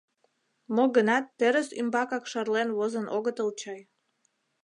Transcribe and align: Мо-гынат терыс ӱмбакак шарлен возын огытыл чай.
Мо-гынат 0.75 1.25
терыс 1.37 1.67
ӱмбакак 1.79 2.23
шарлен 2.31 2.69
возын 2.77 3.05
огытыл 3.17 3.49
чай. 3.59 3.81